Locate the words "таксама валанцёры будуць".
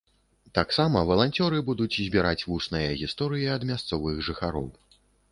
0.57-1.99